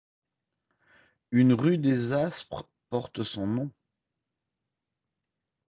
Une 1.29 1.53
rue 1.53 1.77
des 1.77 2.11
Aspres 2.11 2.67
porte 2.89 3.21
son 3.23 3.45
nom. 3.45 3.71